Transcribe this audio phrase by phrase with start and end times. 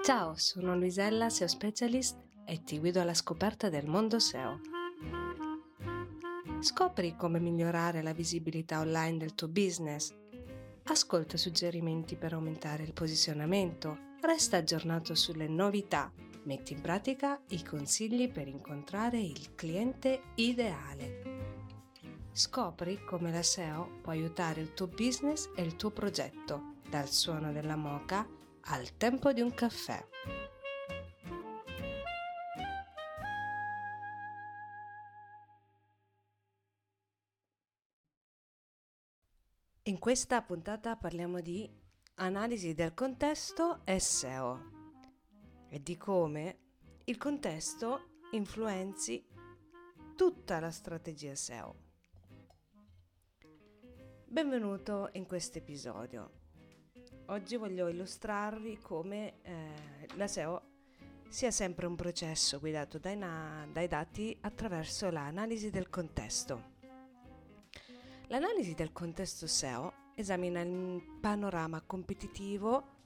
[0.00, 4.58] Ciao, sono Luisella, SEO Specialist e ti guido alla scoperta del mondo SEO.
[6.58, 10.12] Scopri come migliorare la visibilità online del tuo business.
[10.84, 13.96] Ascolta suggerimenti per aumentare il posizionamento.
[14.20, 16.10] Resta aggiornato sulle novità.
[16.44, 21.20] Metti in pratica i consigli per incontrare il cliente ideale.
[22.32, 27.52] Scopri come la SEO può aiutare il tuo business e il tuo progetto, dal suono
[27.52, 28.26] della moca
[28.66, 30.04] al tempo di un caffè.
[39.84, 41.68] In questa puntata parliamo di
[42.14, 44.70] analisi del contesto e SEO
[45.68, 46.58] e di come
[47.04, 49.26] il contesto influenzi
[50.14, 51.74] tutta la strategia SEO.
[54.24, 56.41] Benvenuto in questo episodio.
[57.26, 60.62] Oggi voglio illustrarvi come eh, la SEO
[61.28, 66.70] sia sempre un processo guidato dai, na- dai dati attraverso l'analisi del contesto.
[68.26, 73.00] L'analisi del contesto SEO esamina il panorama competitivo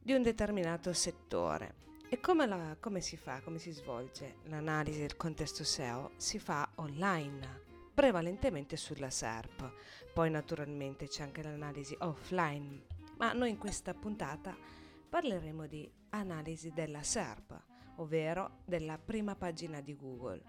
[0.00, 1.84] di un determinato settore.
[2.08, 6.12] E come, la, come si fa, come si svolge l'analisi del contesto SEO?
[6.16, 7.65] Si fa online
[7.96, 9.72] prevalentemente sulla SERP.
[10.12, 12.84] Poi naturalmente c'è anche l'analisi offline,
[13.16, 14.54] ma noi in questa puntata
[15.08, 17.58] parleremo di analisi della SERP,
[17.96, 20.42] ovvero della prima pagina di Google.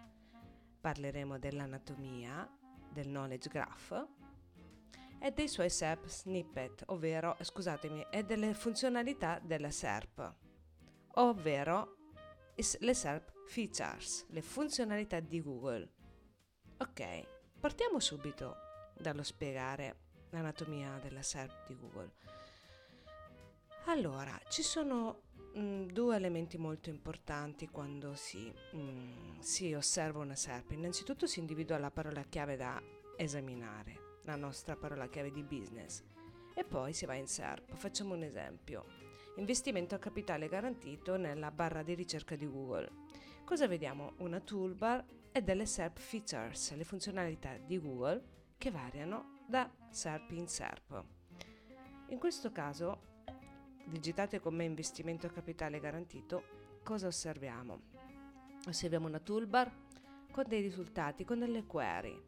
[0.82, 2.54] Parleremo dell'anatomia,
[2.92, 4.08] del knowledge graph
[5.18, 10.36] e dei suoi SERP snippet, ovvero, scusatemi, e delle funzionalità della SERP,
[11.14, 11.96] ovvero
[12.56, 15.94] le SERP features, le funzionalità di Google.
[16.80, 17.37] Ok,
[17.68, 18.56] Partiamo subito
[18.98, 19.96] dallo spiegare
[20.30, 22.12] l'anatomia della SERP di Google.
[23.88, 30.20] Allora, ci sono mh, mm, due elementi molto importanti quando si, mh, mm, si osserva
[30.20, 30.72] una SERP.
[30.72, 32.82] Innanzitutto si individua la parola chiave da
[33.18, 36.02] esaminare, la nostra parola chiave di business,
[36.54, 37.76] e poi si va in SERP.
[37.76, 38.86] Facciamo un esempio.
[39.36, 42.90] Investimento a capitale garantito nella barra di ricerca di Google.
[43.44, 44.14] Cosa vediamo?
[44.20, 45.04] Una toolbar
[45.38, 51.04] e delle SERP features, le funzionalità di Google che variano da SERP in SERP.
[52.08, 53.02] In questo caso,
[53.86, 57.82] digitate con me investimento capitale garantito, cosa osserviamo?
[58.66, 59.72] Osserviamo una toolbar
[60.32, 62.20] con dei risultati, con delle query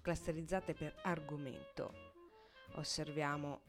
[0.00, 1.92] clusterizzate per argomento.
[2.76, 3.60] Osserviamo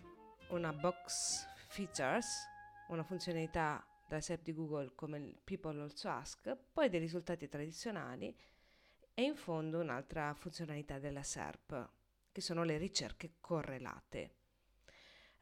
[0.52, 2.46] una box features,
[2.88, 8.36] una funzionalità dal SEP di Google come il People Also Ask, poi dei risultati tradizionali
[9.14, 11.90] e in fondo un'altra funzionalità della SERP,
[12.32, 14.36] che sono le ricerche correlate.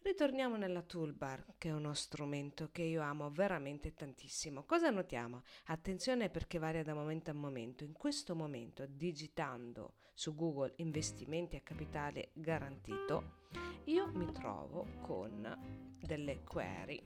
[0.05, 4.63] Ritorniamo nella toolbar, che è uno strumento che io amo veramente tantissimo.
[4.63, 5.41] Cosa notiamo?
[5.65, 7.83] Attenzione perché varia da momento a momento.
[7.83, 13.39] In questo momento, digitando su Google investimenti a capitale garantito,
[13.85, 17.03] io mi trovo con delle query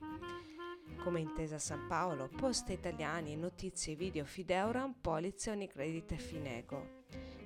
[0.98, 6.98] come Intesa San Paolo, Poste Italiani, Notizie, Video, Fideuram, Polizia, Unicredit e Fineco.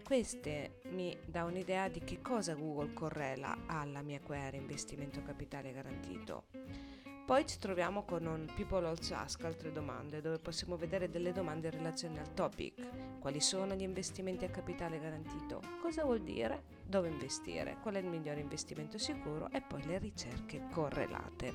[0.04, 6.46] Queste mi dà un'idea di che cosa Google correla alla mia query investimento capitale garantito.
[7.26, 11.70] Poi ci troviamo con un People Also Ask altre domande, dove possiamo vedere delle domande
[11.70, 13.20] in relazione al topic.
[13.20, 15.62] Quali sono gli investimenti a capitale garantito?
[15.82, 16.64] Cosa vuol dire?
[16.86, 17.78] Dove investire?
[17.82, 19.50] Qual è il migliore investimento sicuro?
[19.52, 21.54] E poi le ricerche correlate.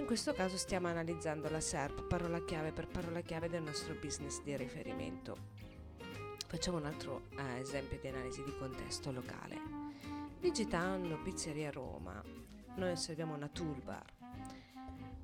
[0.00, 4.42] In questo caso stiamo analizzando la SERP parola chiave per parola chiave del nostro business
[4.42, 5.36] di riferimento.
[6.48, 9.60] Facciamo un altro eh, esempio di analisi di contesto locale.
[10.40, 12.20] Digitando Pizzeria Roma,
[12.76, 14.04] noi osserviamo una toolbar.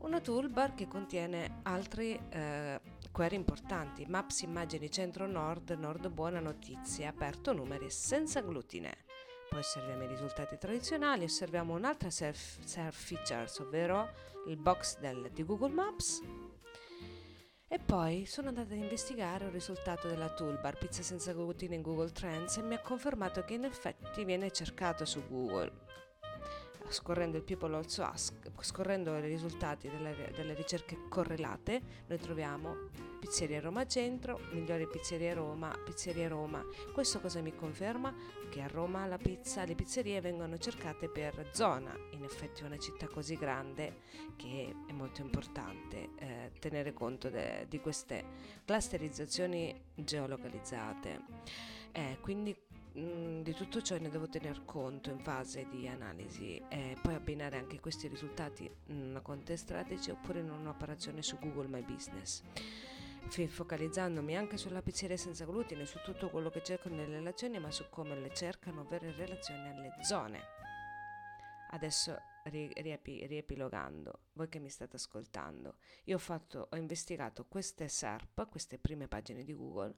[0.00, 2.78] Una toolbar che contiene altri eh,
[3.10, 9.05] query importanti, maps immagini centro-nord, nord buona notizia, aperto numeri senza glutine.
[9.56, 14.10] Poi osserviamo i risultati tradizionali, osserviamo un'altra self, self features, ovvero
[14.48, 16.20] il box del, di Google Maps.
[17.66, 22.12] E poi sono andata ad investigare un risultato della toolbar pizza senza glutine in Google
[22.12, 25.72] Trends e mi ha confermato che in effetti viene cercato su Google
[26.91, 32.88] scorrendo il People Also Ask, scorrendo i risultati delle, delle, ricerche correlate, noi troviamo
[33.18, 36.65] Pizzeria Roma Centro, migliori pizzerie Roma, Pizzeria Roma.
[36.92, 38.15] Questo cosa mi conferma?
[38.50, 41.97] Che a Roma la pizza, le pizzerie vengono cercate per zona.
[42.10, 44.00] In effetti una città così grande
[44.36, 48.24] che è molto importante eh, tenere conto de, di queste
[48.65, 51.21] clusterizzazioni geolocalizzate.
[51.92, 52.54] Eh, quindi
[52.97, 57.78] di tutto ciò ne devo tener conto in fase di analisi e poi abbinare anche
[57.78, 62.43] questi risultati in una content strategy oppure in un'operazione su Google My Business
[63.48, 67.84] focalizzandomi anche sulla pizzeria senza glutine, su tutto quello che cerco nelle relazioni, ma su
[67.91, 70.41] come le cercano vere relazioni alle zone.
[71.71, 78.48] Adesso riepi, riepilogando, voi che mi state ascoltando, io ho, fatto, ho investigato queste SERP,
[78.48, 79.95] queste prime pagine di Google,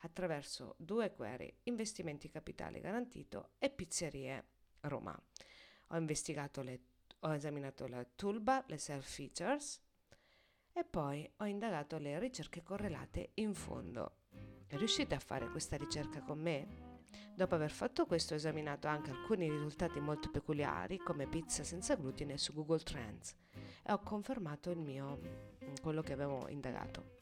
[0.00, 4.44] attraverso due query, investimenti capitale garantito e pizzerie
[4.80, 5.18] Roma.
[5.88, 6.80] Ho investigato le,
[7.20, 9.80] ho esaminato la toolbar, le self features
[10.72, 14.16] e poi ho indagato le ricerche correlate in fondo.
[14.68, 16.88] Riuscite a fare questa ricerca con me?
[17.34, 22.38] Dopo aver fatto questo ho esaminato anche alcuni risultati molto peculiari come pizza senza glutine
[22.38, 23.34] su Google Trends
[23.82, 27.19] e ho confermato mio, mm, quello che avevo indagato.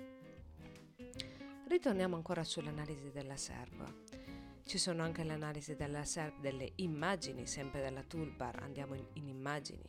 [1.68, 4.62] Ritorniamo ancora sull'analisi della SERP.
[4.64, 9.84] Ci sono anche l'analisi della SERP delle immagini, sempre dalla toolbar, andiamo in, in immagini.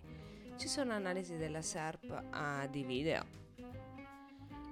[0.58, 3.26] Ci sono analisi della SERP ah, di video,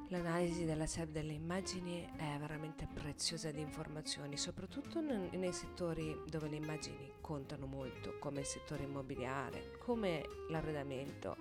[0.10, 6.56] L'analisi della SEP delle immagini è veramente preziosa di informazioni, soprattutto nei settori dove le
[6.56, 11.36] immagini contano molto, come il settore immobiliare, come l'arredamento,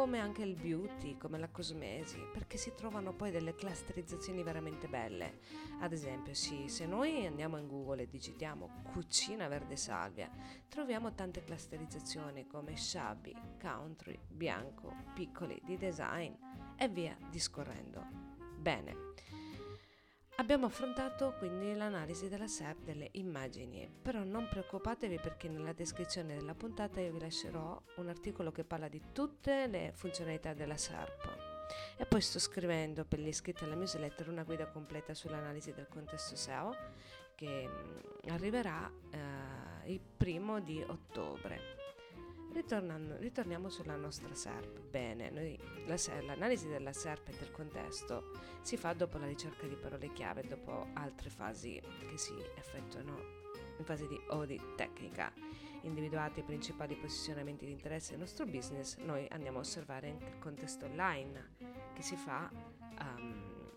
[0.00, 5.40] come anche il beauty, come la cosmesi, perché si trovano poi delle clusterizzazioni veramente belle.
[5.80, 10.30] Ad esempio, sì, se noi andiamo in Google e digitiamo cucina verde salvia,
[10.70, 16.32] troviamo tante clusterizzazioni come shabby, country, bianco, piccoli, di design
[16.78, 18.02] e via discorrendo.
[18.56, 18.96] Bene.
[20.40, 26.54] Abbiamo affrontato quindi l'analisi della SERP delle immagini, però non preoccupatevi perché nella descrizione della
[26.54, 31.36] puntata io vi lascerò un articolo che parla di tutte le funzionalità della SERP.
[31.98, 36.34] E poi sto scrivendo per gli iscritti alla newsletter una guida completa sull'analisi del contesto
[36.36, 36.74] SEO
[37.34, 41.79] che mm, arriverà eh, il primo di ottobre.
[42.52, 44.80] Ritorniamo sulla nostra SERP.
[44.90, 48.32] Bene, noi, la, l'analisi della SERP e del contesto
[48.62, 53.38] si fa dopo la ricerca di parole chiave, dopo altre fasi che si effettuano
[53.78, 55.32] in fase di audit tecnica.
[55.82, 60.38] Individuati i principali posizionamenti di interesse del nostro business, noi andiamo a osservare anche il
[60.38, 61.54] contesto online
[61.94, 63.70] che si fa um,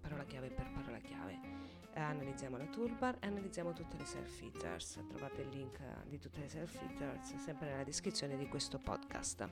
[0.00, 5.02] parola chiave per parola chiave analizziamo la toolbar e analizziamo tutte le self features.
[5.08, 9.48] Trovate il link di tutte le self features sempre nella descrizione di questo podcast.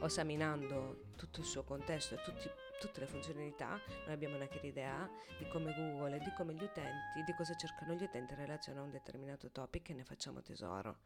[0.00, 5.10] Esaminando tutto il suo contesto e tutti, tutte le funzionalità, noi abbiamo una chiara idea
[5.38, 8.78] di come Google e di come gli utenti, di cosa cercano gli utenti in relazione
[8.78, 10.98] a un determinato topic e ne facciamo tesoro.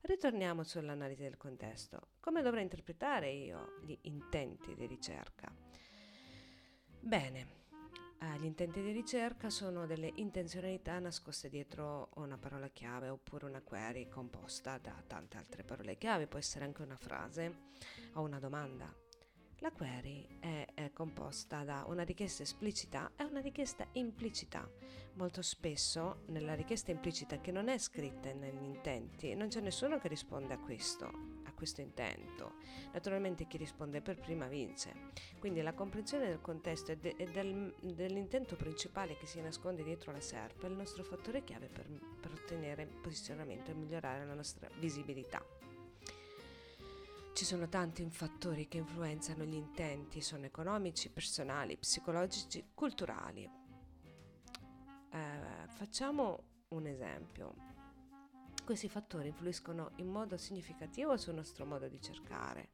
[0.00, 2.08] Ritorniamo sull'analisi del contesto.
[2.20, 5.52] Come dovrei interpretare io gli intenti di ricerca?
[6.98, 7.61] Bene,
[8.22, 13.60] eh, gli intenti di ricerca sono delle intenzionalità nascoste dietro una parola chiave oppure una
[13.60, 17.70] query composta da tante altre parole chiave, può essere anche una frase
[18.12, 18.94] o una domanda.
[19.58, 24.68] La query è, è, composta da una richiesta esplicita e una richiesta implicita.
[25.14, 30.08] Molto spesso nella richiesta implicita che non è scritta negli intenti non c'è nessuno che
[30.08, 32.54] risponde a questo, questo intento.
[32.92, 35.12] Naturalmente chi risponde per prima vince.
[35.38, 40.10] Quindi la comprensione del contesto e, de, e del, dell'intento principale che si nasconde dietro
[40.10, 41.86] la SERP è il nostro fattore chiave per,
[42.20, 45.40] per ottenere posizionamento e migliorare la nostra visibilità.
[47.32, 53.48] Ci sono tanti fattori che influenzano gli intenti, sono economici, personali, psicologici, culturali.
[55.12, 57.54] Eh, facciamo un esempio.
[58.64, 62.70] Questi fattori influiscono in modo significativo sul nostro modo di cercare.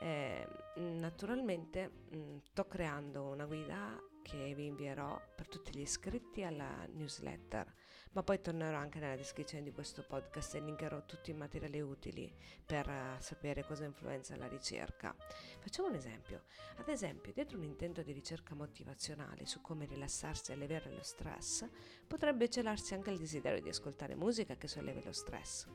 [0.00, 0.46] Eh,
[0.76, 6.86] naturalmente mh, mm, sto creando una guida che vi invierò per tutti gli iscritti alla
[6.92, 7.72] newsletter,
[8.14, 12.32] ma poi tornerò anche nella descrizione di questo podcast e linkerò tutti i materiali utili
[12.64, 15.14] per uh, sapere cosa influenza la ricerca.
[15.58, 16.44] Facciamo un esempio.
[16.76, 21.68] Ad esempio, dietro un intento di ricerca motivazionale su come rilassarsi e alleviare lo stress,
[22.06, 25.66] potrebbe celarsi anche il desiderio di ascoltare musica che sollevi lo stress.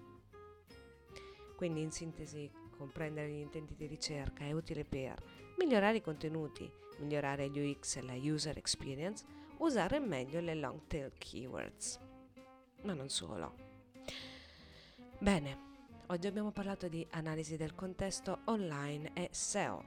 [1.58, 5.22] Quindi, in sintesi, comprendere gli intenti di ricerca è utile per
[5.58, 9.26] migliorare i contenuti, migliorare gli UX e la user experience,
[9.58, 12.08] usare meglio le long tail keywords.
[12.90, 13.54] Ma non solo.
[15.20, 15.58] Bene,
[16.08, 19.84] oggi abbiamo parlato di analisi del contesto online e SEO.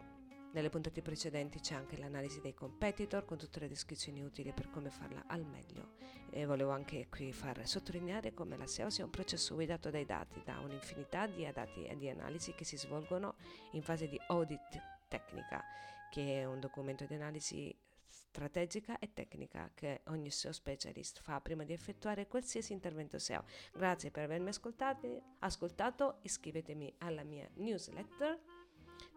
[0.53, 4.91] Nelle puntate precedenti c'è anche l'analisi dei competitor con tutte le descrizioni utili per come
[4.91, 5.95] farla al meglio.
[6.31, 10.41] E volevo anche qui far sottolineare come la SEO sia un processo guidato dai dati,
[10.45, 13.35] da un'infinità di dati e di analisi che si svolgono
[13.73, 15.61] in fase di audit tecnica,
[16.09, 17.77] che è un documento di analisi
[18.13, 23.45] strategica e tecnica che ogni SEO specialist fa prima di effettuare qualsiasi intervento SEO.
[23.73, 28.39] Grazie per avermi ascoltato, iscrivetemi alla mia newsletter,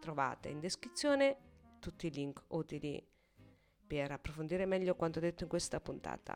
[0.00, 1.36] trovate in descrizione
[1.78, 3.06] tutti i link utili
[3.86, 6.34] per approfondire meglio quanto detto in questa puntata.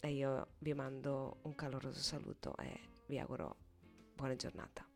[0.00, 3.56] E io vi mando un caloroso saluto e vi auguro
[4.14, 4.91] buona giornata.